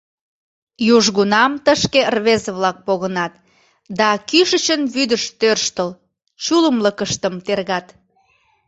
[0.95, 3.33] Южгунам тышке рвезе-влак погынат
[3.99, 5.89] да, кӱшычын вӱдыш тӧрштыл,
[6.43, 7.87] чулымлыкыштым тергат.